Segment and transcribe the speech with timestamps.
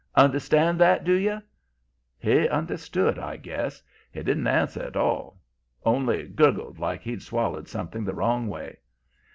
[0.15, 1.43] Understand that, do you?'
[2.17, 3.83] "He understood, I guess.
[4.11, 5.37] He didn't answer at all.
[5.85, 8.79] Only gurgled, like he'd swallered something the wrong way.